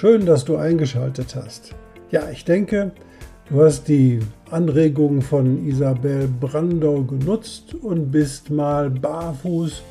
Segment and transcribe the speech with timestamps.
[0.00, 1.74] Schön, dass du eingeschaltet hast.
[2.10, 2.92] Ja, ich denke,
[3.50, 4.20] du hast die
[4.50, 9.82] Anregungen von Isabel Brandau genutzt und bist mal barfuß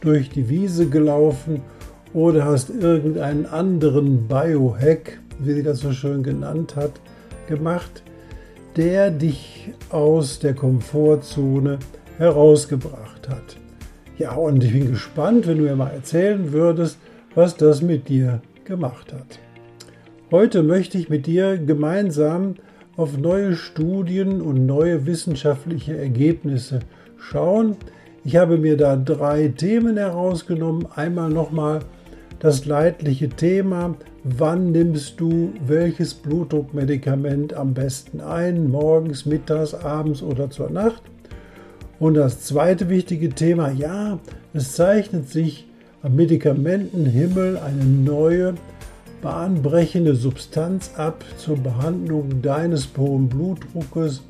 [0.00, 1.60] durch die Wiese gelaufen
[2.14, 6.92] oder hast irgendeinen anderen Biohack, wie sie das so schön genannt hat,
[7.46, 8.02] gemacht,
[8.76, 11.78] der dich aus der Komfortzone
[12.16, 13.58] herausgebracht hat.
[14.16, 16.96] Ja, und ich bin gespannt, wenn du mir mal erzählen würdest,
[17.34, 19.38] was das mit dir gemacht hat.
[20.32, 22.54] Heute möchte ich mit dir gemeinsam
[22.96, 26.78] auf neue Studien und neue wissenschaftliche Ergebnisse
[27.16, 27.74] schauen.
[28.22, 30.86] Ich habe mir da drei Themen herausgenommen.
[30.94, 31.80] Einmal nochmal
[32.38, 40.48] das leidliche Thema, wann nimmst du welches Blutdruckmedikament am besten ein, morgens, mittags, abends oder
[40.48, 41.02] zur Nacht.
[41.98, 44.20] Und das zweite wichtige Thema, ja,
[44.54, 45.66] es zeichnet sich
[46.02, 48.54] am Medikamentenhimmel eine neue
[49.22, 54.22] bahnbrechende Substanz ab zur Behandlung deines hohen Blutdruckes,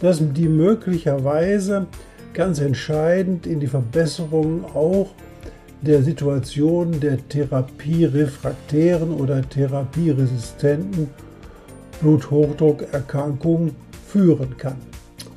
[0.00, 1.86] das die möglicherweise
[2.34, 5.10] ganz entscheidend in die Verbesserung auch
[5.82, 11.10] der Situation der therapierefraktären oder therapieresistenten
[12.00, 13.72] Bluthochdruckerkrankung
[14.06, 14.76] führen kann.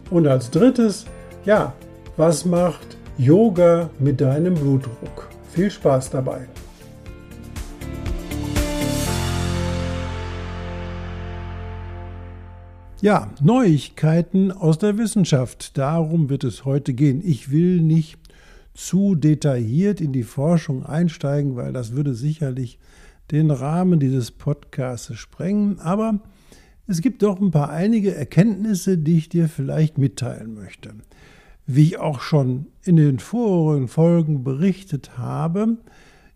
[0.09, 1.05] Und als drittes,
[1.45, 1.73] ja,
[2.17, 5.29] was macht Yoga mit deinem Blutdruck?
[5.51, 6.47] Viel Spaß dabei!
[13.05, 15.77] Ja, Neuigkeiten aus der Wissenschaft.
[15.77, 17.21] Darum wird es heute gehen.
[17.23, 18.17] Ich will nicht
[18.73, 22.79] zu detailliert in die Forschung einsteigen, weil das würde sicherlich
[23.29, 25.77] den Rahmen dieses Podcasts sprengen.
[25.77, 26.19] Aber
[26.87, 30.95] es gibt doch ein paar einige Erkenntnisse, die ich dir vielleicht mitteilen möchte.
[31.67, 35.77] Wie ich auch schon in den vorigen Folgen berichtet habe,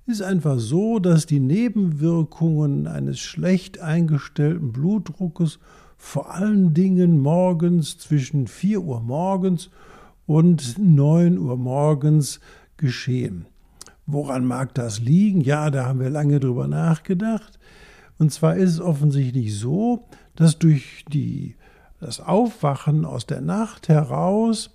[0.06, 5.57] ist einfach so, dass die Nebenwirkungen eines schlecht eingestellten Blutdruckes
[6.00, 9.70] vor allen Dingen morgens zwischen 4 Uhr morgens
[10.26, 12.40] und 9 Uhr morgens
[12.78, 13.46] geschehen.
[14.08, 15.42] Woran mag das liegen?
[15.42, 17.60] Ja, da haben wir lange drüber nachgedacht.
[18.18, 21.56] Und zwar ist es offensichtlich so, dass durch die,
[22.00, 24.72] das Aufwachen aus der Nacht heraus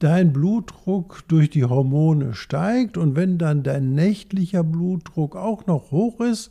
[0.00, 6.20] dein Blutdruck durch die Hormone steigt und wenn dann dein nächtlicher Blutdruck auch noch hoch
[6.20, 6.50] ist,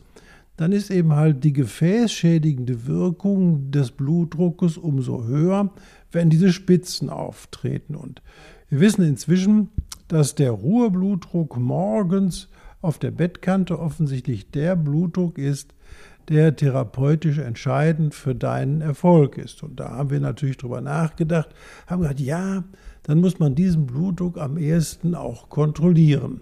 [0.57, 5.71] dann ist eben halt die gefäßschädigende Wirkung des Blutdruckes umso höher,
[6.11, 7.95] wenn diese Spitzen auftreten.
[7.95, 8.21] Und
[8.69, 9.69] wir wissen inzwischen,
[10.07, 12.49] dass der Ruheblutdruck morgens
[12.81, 15.73] auf der Bettkante offensichtlich der Blutdruck ist,
[16.29, 19.63] der therapeutisch entscheidend für deinen Erfolg ist.
[19.63, 21.49] Und da haben wir natürlich drüber nachgedacht,
[21.85, 22.63] haben gesagt, ja,
[23.03, 26.41] dann muss man diesen Blutdruck am ehesten auch kontrollieren.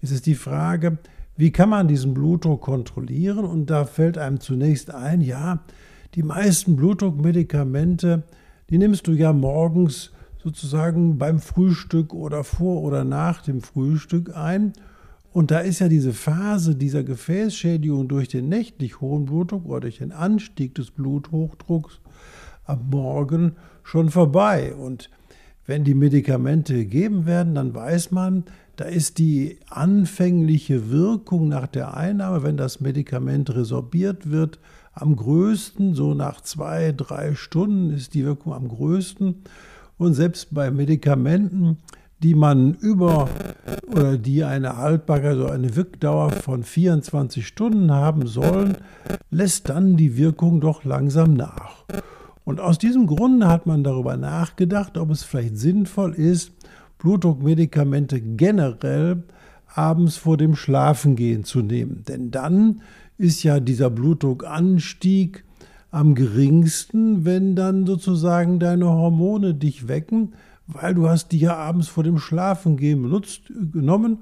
[0.00, 0.98] Jetzt ist die Frage,
[1.42, 3.44] wie kann man diesen Blutdruck kontrollieren?
[3.44, 5.64] Und da fällt einem zunächst ein, ja,
[6.14, 8.22] die meisten Blutdruckmedikamente,
[8.70, 14.72] die nimmst du ja morgens sozusagen beim Frühstück oder vor oder nach dem Frühstück ein.
[15.32, 19.98] Und da ist ja diese Phase dieser Gefäßschädigung durch den nächtlich hohen Blutdruck oder durch
[19.98, 21.98] den Anstieg des Bluthochdrucks
[22.66, 24.76] am Morgen schon vorbei.
[24.76, 25.10] Und
[25.66, 28.44] wenn die Medikamente gegeben werden, dann weiß man,
[28.76, 34.58] da ist die anfängliche Wirkung nach der Einnahme, wenn das Medikament resorbiert wird,
[34.94, 35.94] am größten.
[35.94, 39.42] So nach zwei, drei Stunden ist die Wirkung am größten.
[39.98, 41.78] Und selbst bei Medikamenten,
[42.22, 43.28] die man über
[43.90, 48.78] oder die eine Haltbarkeit, also eine Wirkdauer von 24 Stunden haben sollen,
[49.30, 51.84] lässt dann die Wirkung doch langsam nach.
[52.44, 56.52] Und aus diesem Grunde hat man darüber nachgedacht, ob es vielleicht sinnvoll ist,
[57.02, 59.24] Blutdruckmedikamente generell
[59.66, 62.04] abends vor dem Schlafengehen zu nehmen.
[62.06, 62.82] Denn dann
[63.18, 65.44] ist ja dieser Blutdruckanstieg
[65.90, 70.34] am geringsten, wenn dann sozusagen deine Hormone dich wecken,
[70.68, 74.18] weil du hast die ja abends vor dem Schlafengehen benutzt, genommen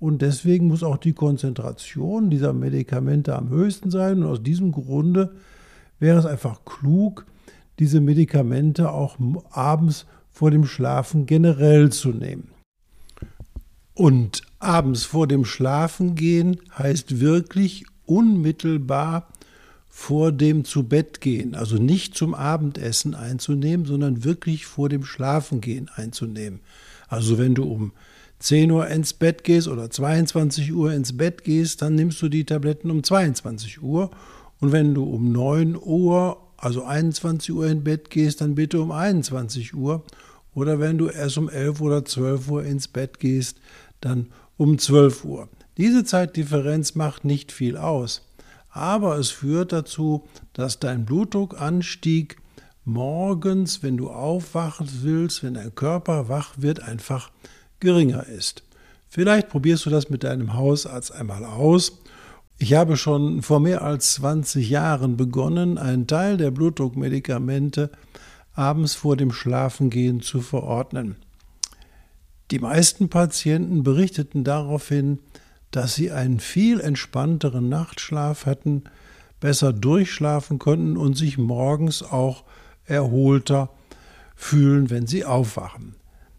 [0.00, 5.34] und deswegen muss auch die Konzentration dieser Medikamente am höchsten sein und aus diesem Grunde
[6.00, 7.26] wäre es einfach klug,
[7.78, 9.18] diese Medikamente auch
[9.50, 12.48] abends vor dem Schlafen generell zu nehmen.
[13.94, 19.28] Und abends vor dem Schlafengehen heißt wirklich unmittelbar
[19.88, 25.90] vor dem zu Bett gehen, also nicht zum Abendessen einzunehmen, sondern wirklich vor dem Schlafengehen
[25.94, 26.60] einzunehmen.
[27.08, 27.92] Also wenn du um
[28.38, 32.44] 10 Uhr ins Bett gehst oder 22 Uhr ins Bett gehst, dann nimmst du die
[32.44, 34.10] Tabletten um 22 Uhr.
[34.60, 38.92] Und wenn du um 9 Uhr, also 21 Uhr ins Bett gehst, dann bitte um
[38.92, 40.04] 21 Uhr.
[40.54, 43.58] Oder wenn du erst um 11 oder 12 Uhr ins Bett gehst,
[44.00, 45.48] dann um 12 Uhr.
[45.76, 48.22] Diese Zeitdifferenz macht nicht viel aus,
[48.70, 52.36] aber es führt dazu, dass dein Blutdruckanstieg
[52.84, 57.30] morgens, wenn du aufwachen willst, wenn dein Körper wach wird, einfach
[57.80, 58.62] geringer ist.
[59.08, 62.02] Vielleicht probierst du das mit deinem Hausarzt einmal aus.
[62.62, 67.90] Ich habe schon vor mehr als 20 Jahren begonnen, einen Teil der Blutdruckmedikamente
[68.54, 71.16] abends vor dem Schlafengehen zu verordnen.
[72.52, 75.18] Die meisten Patienten berichteten daraufhin,
[75.72, 78.84] dass sie einen viel entspannteren Nachtschlaf hatten,
[79.40, 82.44] besser durchschlafen konnten und sich morgens auch
[82.84, 83.70] erholter
[84.36, 85.96] fühlen, wenn sie aufwachen.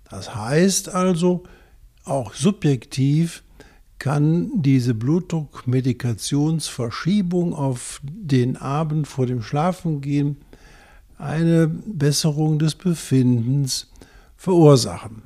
[0.10, 1.44] Das heißt also,
[2.06, 3.44] auch subjektiv
[4.04, 10.36] kann diese Blutdruckmedikationsverschiebung auf den Abend vor dem Schlafengehen
[11.18, 13.90] eine Besserung des Befindens
[14.36, 15.22] verursachen.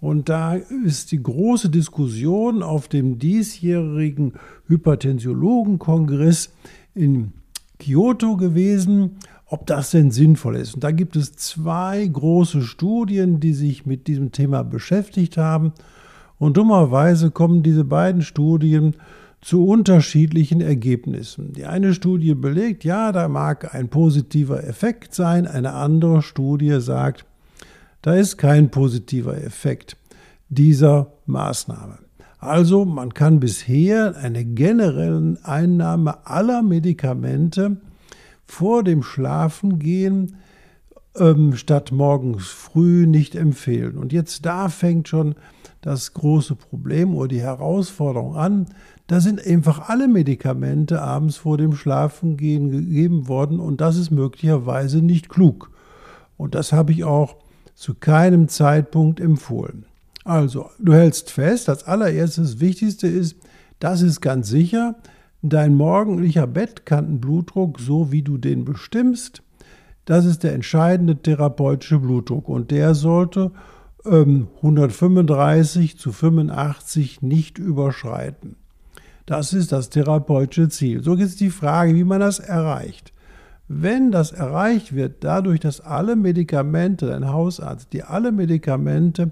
[0.00, 4.34] Und da ist die große Diskussion auf dem diesjährigen
[4.68, 6.52] Hypertensiologenkongress
[6.94, 7.32] in
[7.80, 10.74] Kyoto gewesen, ob das denn sinnvoll ist.
[10.74, 15.72] Und da gibt es zwei große Studien, die sich mit diesem Thema beschäftigt haben.
[16.44, 18.96] Und dummerweise kommen diese beiden Studien
[19.40, 21.54] zu unterschiedlichen Ergebnissen.
[21.54, 27.24] Die eine Studie belegt, ja, da mag ein positiver Effekt sein, eine andere Studie sagt,
[28.02, 29.96] da ist kein positiver Effekt
[30.50, 32.00] dieser Maßnahme.
[32.40, 37.78] Also man kann bisher eine generelle Einnahme aller Medikamente
[38.44, 40.36] vor dem Schlafengehen
[41.18, 43.98] ähm, statt morgens früh nicht empfehlen.
[43.98, 45.34] Und jetzt da fängt schon
[45.80, 48.66] das große Problem oder die Herausforderung an,
[49.06, 55.02] da sind einfach alle Medikamente abends vor dem Schlafengehen gegeben worden und das ist möglicherweise
[55.02, 55.70] nicht klug.
[56.38, 57.36] Und das habe ich auch
[57.74, 59.84] zu keinem Zeitpunkt empfohlen.
[60.24, 63.36] Also, du hältst fest, als allererstes Wichtigste ist,
[63.78, 64.94] das ist ganz sicher,
[65.42, 69.42] dein morgendlicher Bettkantenblutdruck, so wie du den bestimmst,
[70.04, 73.52] das ist der entscheidende therapeutische Blutdruck und der sollte
[74.04, 78.56] ähm, 135 zu 85 nicht überschreiten.
[79.26, 81.02] Das ist das therapeutische Ziel.
[81.02, 83.12] So ist die Frage, wie man das erreicht.
[83.66, 89.30] Wenn das erreicht wird, dadurch, dass alle Medikamente, dein Hausarzt, dir alle Medikamente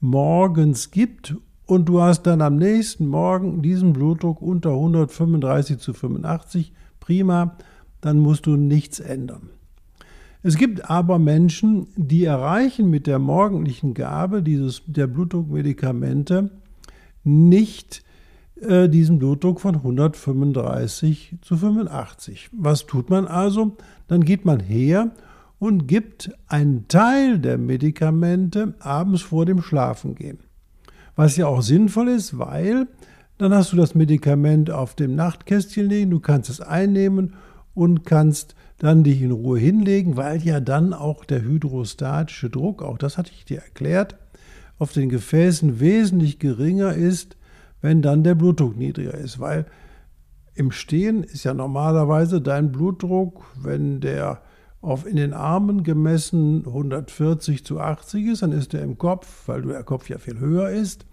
[0.00, 1.36] morgens gibt
[1.66, 7.56] und du hast dann am nächsten Morgen diesen Blutdruck unter 135 zu 85, prima,
[8.00, 9.50] dann musst du nichts ändern.
[10.42, 16.50] Es gibt aber Menschen, die erreichen mit der morgendlichen Gabe dieses, der Blutdruckmedikamente
[17.24, 18.02] nicht
[18.60, 22.48] äh, diesen Blutdruck von 135 zu 85.
[22.52, 23.76] Was tut man also?
[24.08, 25.10] Dann geht man her
[25.58, 30.38] und gibt einen Teil der Medikamente abends vor dem Schlafengehen.
[31.16, 32.86] Was ja auch sinnvoll ist, weil
[33.36, 37.34] dann hast du das Medikament auf dem Nachtkästchen liegen, du kannst es einnehmen
[37.74, 42.98] und kannst dann dich in Ruhe hinlegen, weil ja dann auch der hydrostatische Druck, auch
[42.98, 44.16] das hatte ich dir erklärt,
[44.78, 47.36] auf den Gefäßen wesentlich geringer ist
[47.80, 49.66] wenn dann der Blutdruck niedriger ist, weil
[50.54, 54.42] im Stehen ist ja normalerweise dein Blutdruck, wenn der
[54.82, 59.62] auf in den Armen gemessen 140 zu 80 ist, dann ist der im Kopf, weil
[59.62, 61.06] der Kopf ja viel höher ist,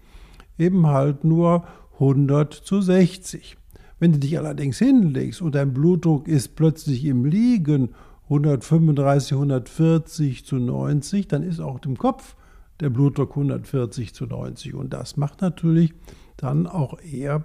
[0.58, 3.56] eben halt nur 100 zu 60.
[3.98, 7.90] Wenn du dich allerdings hinlegst und dein Blutdruck ist plötzlich im Liegen
[8.24, 12.36] 135, 140 zu 90, dann ist auch im Kopf
[12.80, 14.74] der Blutdruck 140 zu 90.
[14.74, 15.94] Und das macht natürlich
[16.36, 17.44] dann auch eher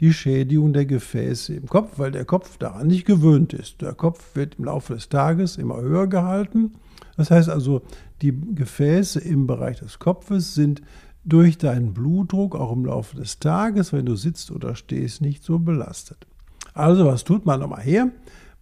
[0.00, 3.80] die Schädigung der Gefäße im Kopf, weil der Kopf daran nicht gewöhnt ist.
[3.80, 6.72] Der Kopf wird im Laufe des Tages immer höher gehalten.
[7.16, 7.82] Das heißt also,
[8.20, 10.82] die Gefäße im Bereich des Kopfes sind
[11.24, 15.58] durch deinen Blutdruck auch im Laufe des Tages, wenn du sitzt oder stehst, nicht so
[15.58, 16.26] belastet.
[16.74, 18.10] Also was tut man nochmal her?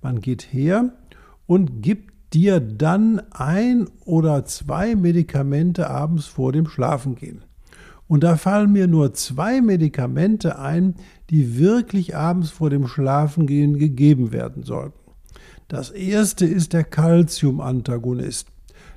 [0.00, 0.92] Man geht her
[1.46, 7.44] und gibt dir dann ein oder zwei Medikamente abends vor dem Schlafengehen.
[8.08, 10.94] Und da fallen mir nur zwei Medikamente ein,
[11.30, 14.98] die wirklich abends vor dem Schlafengehen gegeben werden sollten.
[15.68, 18.51] Das erste ist der Calcium-Antagonist.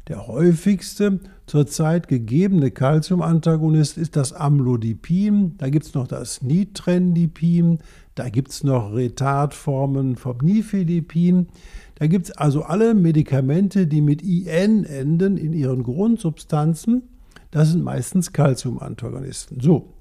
[0.08, 5.58] Der häufigste zurzeit gegebene Calciumantagonist ist das Amlodipin.
[5.58, 7.80] Da gibt es noch das Nitrendipin.
[8.14, 11.48] Da gibt es noch Retardformen vom Nifedipin.
[11.96, 17.04] Da gibt es also alle Medikamente, die mit IN enden in ihren Grundsubstanzen.
[17.50, 19.60] Das sind meistens Calciumantagonisten.
[19.60, 19.94] So,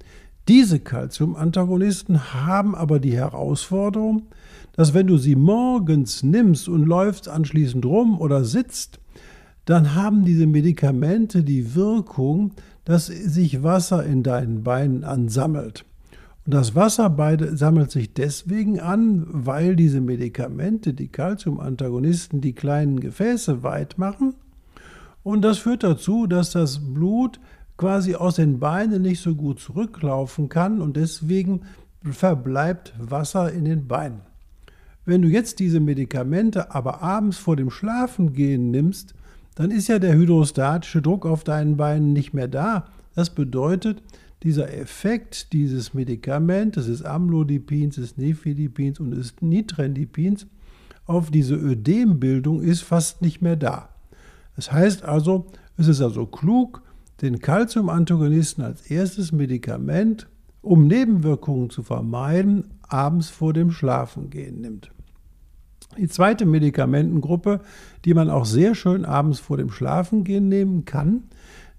[0.47, 4.27] diese Calciumantagonisten haben aber die Herausforderung,
[4.73, 8.99] dass wenn du sie morgens nimmst und läufst anschließend rum oder sitzt,
[9.65, 12.51] dann haben diese Medikamente die Wirkung,
[12.85, 15.85] dass sich Wasser in deinen Beinen ansammelt.
[16.45, 17.15] Und das Wasser
[17.53, 24.35] sammelt sich deswegen an, weil diese Medikamente, die Calciumantagonisten, die kleinen Gefäße weit machen.
[25.23, 27.39] Und das führt dazu, dass das Blut
[27.77, 31.61] quasi aus den Beinen nicht so gut zurücklaufen kann und deswegen
[32.03, 34.21] verbleibt Wasser in den Beinen.
[35.03, 39.15] Wenn du jetzt diese Medikamente aber abends vor dem Schlafengehen nimmst,
[39.55, 42.85] dann ist ja der hydrostatische Druck auf deinen Beinen nicht mehr da.
[43.15, 44.03] Das bedeutet,
[44.43, 50.45] dieser Effekt dieses Medikamentes, des Amlodipins, des Nifedipins und des Nitrendipins
[51.05, 53.89] auf diese Ödembildung ist fast nicht mehr da.
[54.55, 55.47] Das heißt also,
[55.77, 56.81] es ist also klug,
[57.21, 60.27] den Calciumantagonisten als erstes Medikament,
[60.61, 64.91] um Nebenwirkungen zu vermeiden, abends vor dem Schlafengehen nimmt.
[65.97, 67.61] Die zweite Medikamentengruppe,
[68.03, 71.23] die man auch sehr schön abends vor dem Schlafengehen nehmen kann,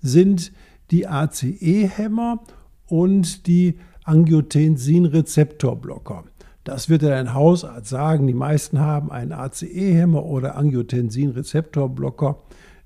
[0.01, 0.53] sind
[0.91, 2.41] die ACE-Hämmer
[2.87, 6.25] und die Angiotensin-Rezeptorblocker.
[6.65, 8.27] Das wird dein Hausarzt sagen.
[8.27, 12.39] Die meisten haben einen ACE-Hämmer oder Angiotensin-Rezeptorblocker,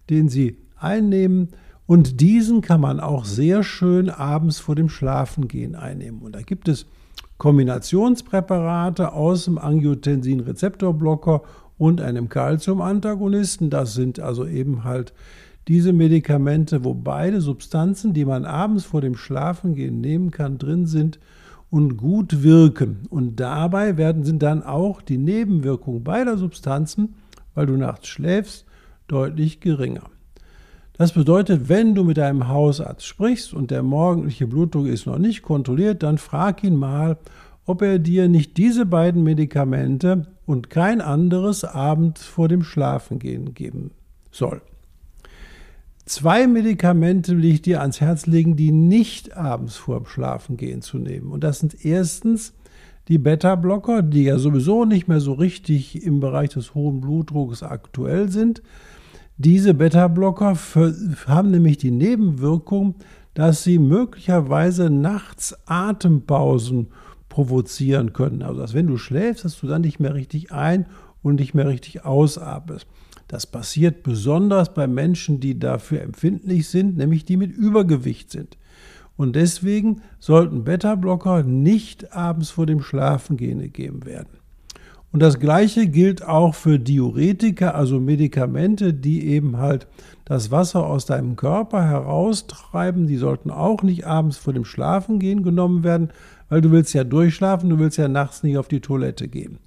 [0.08, 1.50] den sie einnehmen.
[1.86, 6.20] Und diesen kann man auch sehr schön abends vor dem Schlafengehen einnehmen.
[6.20, 6.86] Und da gibt es
[7.40, 11.42] Kombinationspräparate aus dem Angiotensin-Rezeptorblocker
[11.78, 13.70] und einem Calcium-Antagonisten.
[13.70, 15.14] Das sind also eben halt
[15.66, 21.18] diese Medikamente, wo beide Substanzen, die man abends vor dem Schlafengehen nehmen kann, drin sind
[21.70, 23.06] und gut wirken.
[23.08, 27.14] Und dabei werden sind dann auch die Nebenwirkungen beider Substanzen,
[27.54, 28.66] weil du nachts schläfst,
[29.08, 30.10] deutlich geringer.
[31.00, 35.40] Das bedeutet, wenn du mit deinem Hausarzt sprichst und der morgendliche Blutdruck ist noch nicht
[35.40, 37.16] kontrolliert, dann frag ihn mal,
[37.64, 43.92] ob er dir nicht diese beiden Medikamente und kein anderes abends vor dem Schlafengehen geben
[44.30, 44.60] soll.
[46.04, 50.98] Zwei Medikamente will ich dir ans Herz legen, die nicht abends vor dem Schlafengehen zu
[50.98, 51.32] nehmen.
[51.32, 52.52] Und das sind erstens
[53.08, 58.28] die Beta-Blocker, die ja sowieso nicht mehr so richtig im Bereich des hohen Blutdrucks aktuell
[58.28, 58.60] sind.
[59.42, 60.54] Diese Beta-Blocker
[61.26, 62.96] haben nämlich die Nebenwirkung,
[63.32, 66.88] dass sie möglicherweise nachts Atempausen
[67.30, 68.42] provozieren können.
[68.42, 70.84] Also dass wenn du schläfst, dass du dann nicht mehr richtig ein
[71.22, 72.86] und nicht mehr richtig ausatmest.
[73.28, 78.58] Das passiert besonders bei Menschen, die dafür empfindlich sind, nämlich die mit Übergewicht sind.
[79.16, 84.39] Und deswegen sollten Beta-Blocker nicht abends vor dem Schlafengehen gegeben werden.
[85.12, 89.88] Und das Gleiche gilt auch für Diuretika, also Medikamente, die eben halt
[90.24, 93.08] das Wasser aus deinem Körper heraustreiben.
[93.08, 96.10] Die sollten auch nicht abends vor dem Schlafengehen genommen werden,
[96.48, 99.58] weil du willst ja durchschlafen, du willst ja nachts nicht auf die Toilette gehen.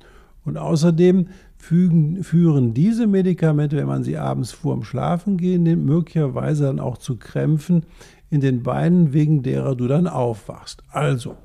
[0.45, 6.65] Und außerdem fügen, führen diese Medikamente, wenn man sie abends vor dem Schlafengehen nimmt, möglicherweise
[6.65, 7.83] dann auch zu Krämpfen
[8.29, 10.83] in den Beinen, wegen derer du dann aufwachst.
[10.89, 11.35] Also,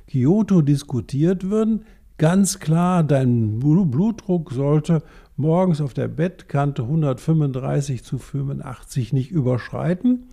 [0.08, 1.84] Kyoto diskutiert würden,
[2.18, 5.02] ganz klar, dein Blutdruck sollte
[5.36, 10.28] morgens auf der Bettkante 135 zu 85 nicht überschreiten.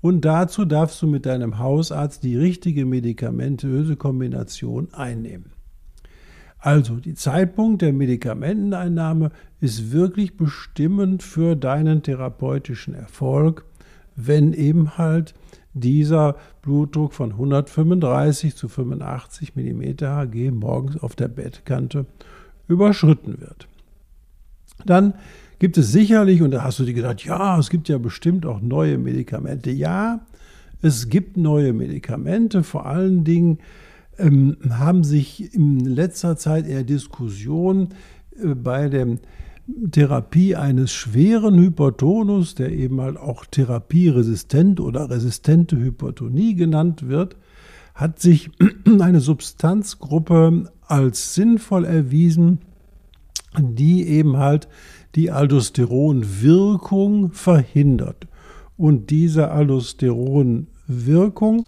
[0.00, 5.52] Und dazu darfst du mit deinem Hausarzt die richtige medikamentöse Kombination einnehmen.
[6.64, 13.66] Also, der Zeitpunkt der Medikamenteneinnahme ist wirklich bestimmend für deinen therapeutischen Erfolg,
[14.16, 15.34] wenn eben halt
[15.74, 22.06] dieser Blutdruck von 135 zu 85 mm Hg morgens auf der Bettkante
[22.66, 23.68] überschritten wird.
[24.86, 25.12] Dann
[25.58, 28.62] gibt es sicherlich, und da hast du dir gedacht, ja, es gibt ja bestimmt auch
[28.62, 29.70] neue Medikamente.
[29.70, 30.24] Ja,
[30.80, 33.58] es gibt neue Medikamente, vor allen Dingen
[34.18, 37.90] ähm, haben sich in letzter Zeit eher Diskussionen
[38.42, 39.18] äh, bei der
[39.90, 47.36] Therapie eines schweren Hypertonus, der eben halt auch therapieresistent oder resistente Hypertonie genannt wird,
[47.94, 48.50] hat sich
[49.00, 52.58] eine Substanzgruppe als sinnvoll erwiesen,
[53.58, 54.68] die eben halt
[55.14, 58.26] die Aldosteronwirkung verhindert.
[58.76, 61.64] Und diese Aldosteronwirkung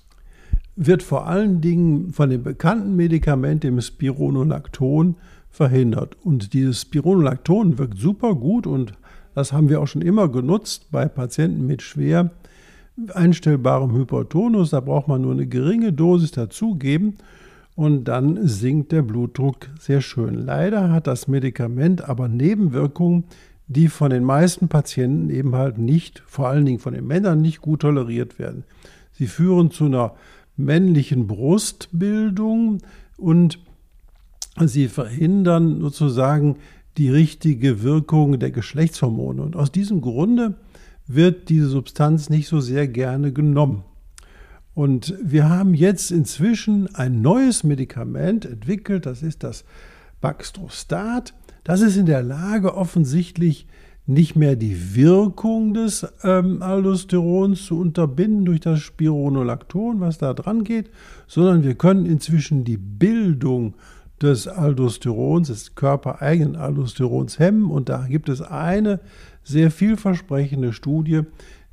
[0.76, 5.16] wird vor allen Dingen von dem bekannten Medikament, dem Spironolacton,
[5.50, 6.16] verhindert.
[6.23, 8.92] Und dieses Spironolacton wirkt super gut und
[9.35, 12.30] das haben wir auch schon immer genutzt bei Patienten mit schwer
[13.14, 14.71] einstellbarem Hypertonus.
[14.71, 17.16] Da braucht man nur eine geringe Dosis dazugeben
[17.75, 20.35] und dann sinkt der Blutdruck sehr schön.
[20.35, 23.25] Leider hat das Medikament aber Nebenwirkungen,
[23.66, 27.61] die von den meisten Patienten eben halt nicht, vor allen Dingen von den Männern, nicht
[27.61, 28.64] gut toleriert werden.
[29.12, 30.12] Sie führen zu einer
[30.56, 32.78] männlichen Brustbildung
[33.16, 33.58] und
[34.64, 36.56] sie verhindern sozusagen
[36.96, 39.42] die richtige Wirkung der Geschlechtshormone.
[39.42, 40.54] Und aus diesem Grunde
[41.06, 43.84] wird diese Substanz nicht so sehr gerne genommen.
[44.75, 49.64] Und wir haben jetzt inzwischen ein neues Medikament entwickelt, das ist das
[50.20, 51.34] Baxdrostat.
[51.64, 53.66] Das ist in der Lage, offensichtlich
[54.06, 60.62] nicht mehr die Wirkung des ähm, Aldosterons zu unterbinden durch das Spironolacton, was da dran
[60.62, 60.90] geht,
[61.26, 63.75] sondern wir können inzwischen die Bildung
[64.22, 67.70] des Aldosterons, des körpereigenen Aldosterons hemmen.
[67.70, 69.00] Und da gibt es eine
[69.42, 71.22] sehr vielversprechende Studie,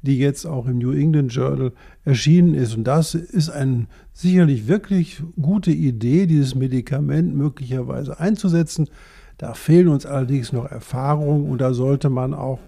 [0.02, 1.72] die jetzt auch im New England Journal
[2.04, 2.76] erschienen ist.
[2.76, 8.90] Und das ist eine sicherlich wirklich gute Idee, dieses Medikament möglicherweise einzusetzen.
[9.38, 12.60] Da fehlen uns allerdings noch Erfahrungen und da sollte man auch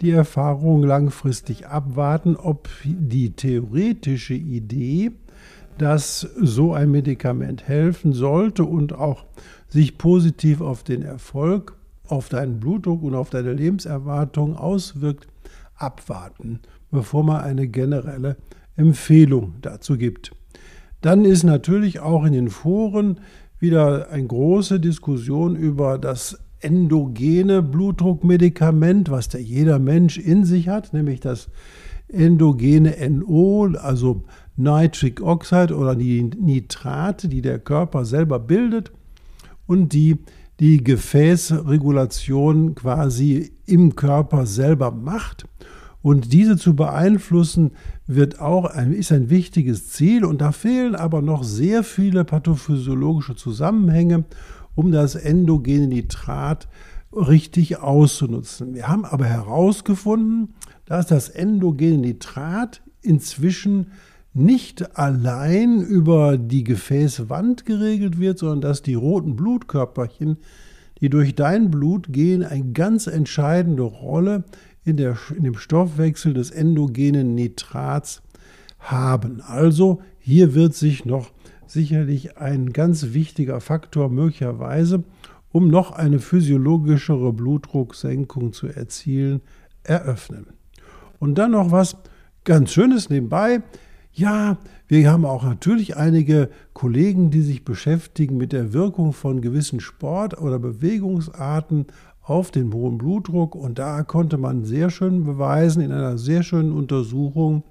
[0.00, 5.12] die Erfahrungen langfristig abwarten, ob die theoretische Idee,
[5.78, 9.24] dass so ein Medikament helfen sollte und auch
[9.68, 11.76] sich positiv auf den Erfolg,
[12.08, 15.26] auf deinen Blutdruck und auf deine Lebenserwartung auswirkt,
[15.76, 16.60] abwarten
[16.94, 18.36] bevor man eine generelle
[18.76, 20.30] Empfehlung dazu gibt.
[21.02, 23.20] Dann ist natürlich auch in den Foren
[23.58, 30.92] wieder eine große Diskussion über das endogene Blutdruckmedikament, was der jeder Mensch in sich hat,
[30.92, 31.48] nämlich das
[32.08, 34.24] endogene NO, also
[34.56, 38.92] Nitric Oxide oder die Nitrate, die der Körper selber bildet
[39.66, 40.18] und die
[40.60, 45.46] die Gefäßregulation quasi im Körper selber macht.
[46.04, 47.70] Und diese zu beeinflussen
[48.06, 50.26] wird auch ein, ist ein wichtiges Ziel.
[50.26, 54.24] Und da fehlen aber noch sehr viele pathophysiologische Zusammenhänge,
[54.74, 56.68] um das endogene Nitrat
[57.10, 58.74] richtig auszunutzen.
[58.74, 60.52] Wir haben aber herausgefunden,
[60.84, 63.86] dass das endogene Nitrat inzwischen
[64.34, 70.36] nicht allein über die Gefäßwand geregelt wird, sondern dass die roten Blutkörperchen,
[71.00, 74.44] die durch dein Blut gehen, eine ganz entscheidende Rolle
[74.84, 78.22] in, der, in dem Stoffwechsel des endogenen Nitrats
[78.78, 79.40] haben.
[79.40, 81.30] Also hier wird sich noch
[81.66, 85.04] sicherlich ein ganz wichtiger Faktor möglicherweise,
[85.52, 89.40] um noch eine physiologischere Blutdrucksenkung zu erzielen,
[89.82, 90.46] eröffnen.
[91.18, 91.96] Und dann noch was
[92.44, 93.62] ganz Schönes nebenbei.
[94.12, 99.80] Ja, wir haben auch natürlich einige Kollegen, die sich beschäftigen mit der Wirkung von gewissen
[99.80, 101.86] Sport- oder Bewegungsarten
[102.24, 103.54] auf den hohen Blutdruck.
[103.54, 107.62] Und da konnte man sehr schön beweisen in einer sehr schönen Untersuchung,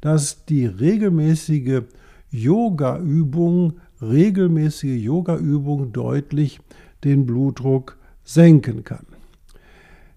[0.00, 1.82] dass die regelmäßige
[2.30, 6.60] Yoga-Übung, regelmäßige Yoga-Übung deutlich
[7.04, 9.06] den Blutdruck senken kann.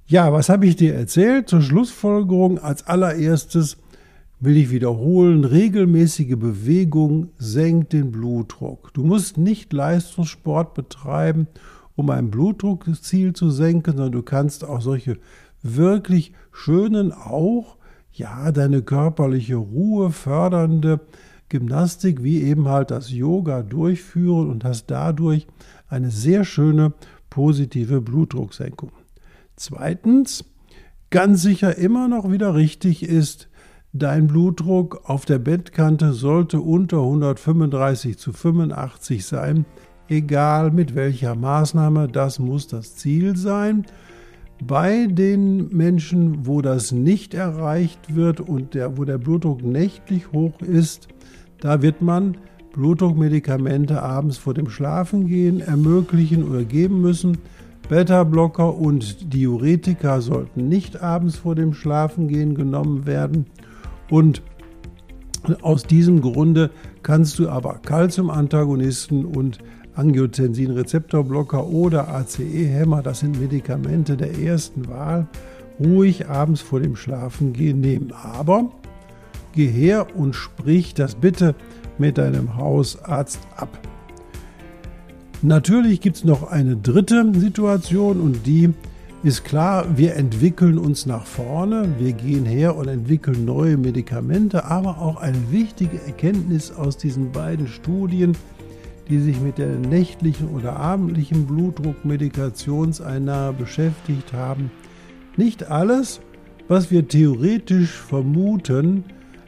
[0.06, 1.50] Ja, was habe ich dir erzählt?
[1.50, 3.78] Zur Schlussfolgerung als allererstes
[4.40, 8.94] will ich wiederholen, regelmäßige Bewegung senkt den Blutdruck.
[8.94, 11.48] Du musst nicht Leistungssport betreiben,
[11.96, 15.18] um ein Blutdruckziel zu senken, sondern du kannst auch solche
[15.62, 17.78] wirklich schönen, auch
[18.12, 21.00] ja, deine körperliche Ruhe fördernde
[21.50, 25.48] Gymnastik, wie eben halt das Yoga durchführen und hast dadurch
[25.88, 26.94] eine sehr schöne
[27.30, 28.92] positive Blutdrucksenkung.
[29.56, 30.46] Zweitens,
[31.10, 33.50] ganz sicher immer noch wieder richtig ist,
[33.96, 39.68] Dein Blutdruck auf der Bettkante sollte unter 135 zu 85 sein,
[40.14, 43.86] egal mit welcher Maßnahme, das muss das Ziel sein.
[44.66, 50.62] Bei den Menschen, wo das nicht erreicht wird und der, wo der Blutdruck nächtlich hoch
[50.62, 51.08] ist,
[51.60, 52.38] da wird man
[52.74, 57.40] Blutdruckmedikamente abends vor dem Schlafengehen ermöglichen oder geben müssen.
[57.90, 63.46] Beta-Blocker und Diuretika sollten nicht abends vor dem Schlafengehen genommen werden.
[64.10, 64.42] Und
[65.62, 66.72] aus diesem Grunde
[67.02, 69.60] kannst du aber Calcium-Antagonisten und
[69.96, 75.28] Angiotensin-Rezeptorblocker oder ACE-Hämmer, das sind Medikamente der ersten Wahl,
[75.80, 78.12] ruhig abends vor dem Schlafengehen nehmen.
[78.12, 78.72] Aber
[79.54, 81.56] geh her und sprich das bitte
[81.98, 83.70] mit deinem Hausarzt ab.
[85.42, 88.74] Natürlich gibt es noch eine dritte Situation und die
[89.24, 95.00] ist klar, wir entwickeln uns nach vorne, wir gehen her und entwickeln neue Medikamente, aber
[95.00, 98.36] auch eine wichtige Erkenntnis aus diesen beiden Studien,
[99.10, 104.72] die sich mit der nächtlichen oder abendlichen Blutdruckmedikationseinnahme beschäftigt haben.
[105.36, 106.22] Nicht alles,
[106.68, 109.04] was wir theoretisch vermuten,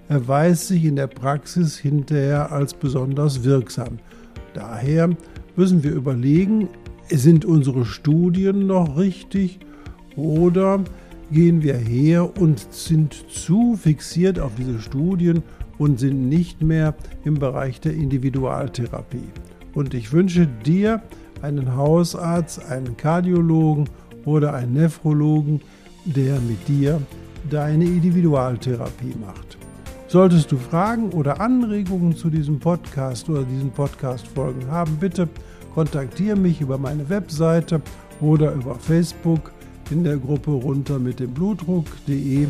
[0.08, 4.00] erweist sich in der Praxis hinterher als besonders wirksam.
[4.54, 5.10] Daher
[5.56, 6.70] müssen wir überlegen,
[7.10, 9.60] sind unsere Studien noch richtig
[10.16, 10.84] oder
[11.32, 15.44] gehen wir her und sind zu fixiert auf diese Studien
[15.78, 19.30] und sind nicht mehr im Bereich der Individualtherapie.
[19.74, 21.02] Und ich wünsche dir
[21.42, 23.90] einen Hausarzt, einen Kardiologen
[24.26, 25.62] oder einen Nephrologen,
[26.06, 27.02] der mit dir
[27.50, 29.58] deine Individualtherapie macht.
[30.08, 35.28] Solltest du Fragen oder Anregungen zu diesem Podcast oder diesen Podcast-Folgen haben, bitte
[35.74, 37.82] kontaktiere mich über meine Webseite
[38.22, 39.52] oder über Facebook
[39.92, 42.48] in der Gruppe runter mit dem Blutdruck.de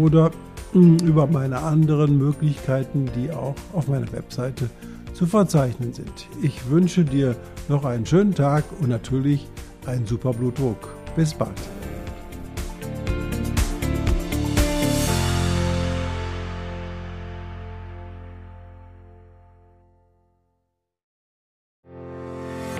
[0.00, 0.30] oder
[0.76, 4.68] über meine anderen Möglichkeiten, die auch auf meiner Webseite
[5.14, 6.28] zu verzeichnen sind.
[6.42, 7.34] Ich wünsche dir
[7.68, 9.46] noch einen schönen Tag und natürlich
[9.86, 10.94] einen super Blutdruck.
[11.16, 11.52] Bis bald.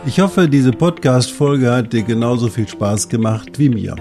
[0.06, 3.96] Ich hoffe, diese Podcast-Folge hat dir genauso viel Spaß gemacht wie mir.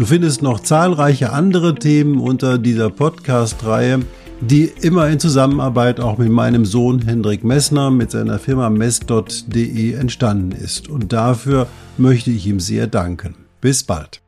[0.00, 4.00] Du findest noch zahlreiche andere Themen unter dieser Podcast-Reihe,
[4.40, 10.52] die immer in Zusammenarbeit auch mit meinem Sohn Hendrik Messner mit seiner Firma mess.de entstanden
[10.52, 10.88] ist.
[10.88, 11.66] Und dafür
[11.98, 13.34] möchte ich ihm sehr danken.
[13.60, 14.22] Bis bald.